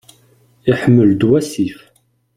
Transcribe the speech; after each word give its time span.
Iḥemmel-d 0.71 1.21
wasif. 1.29 1.77